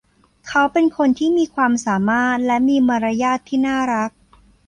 [0.47, 4.11] เขาเป็นคนที่มีความสามารถและมีมารยาทที่น่ารัก